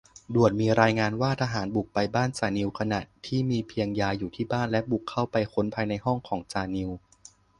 [0.35, 0.51] ด่วน!
[0.61, 6.89] มีรายงานว่า ทหารบุกไปบ้านจ่านิว ขณะที่มีเพียงยายอยู่ที่บ้าน และบุกเข้าไปค้นภายในห้องของจ่านิว